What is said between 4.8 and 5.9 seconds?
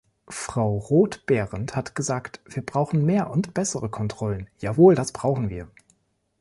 das brauchen wir!